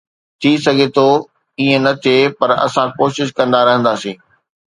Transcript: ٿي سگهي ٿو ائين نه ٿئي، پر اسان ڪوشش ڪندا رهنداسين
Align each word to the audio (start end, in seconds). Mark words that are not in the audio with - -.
ٿي 0.41 0.51
سگهي 0.65 0.87
ٿو 0.95 1.07
ائين 1.59 1.79
نه 1.85 1.93
ٿئي، 2.03 2.19
پر 2.39 2.49
اسان 2.65 2.87
ڪوشش 2.97 3.27
ڪندا 3.37 3.59
رهنداسين 3.67 4.15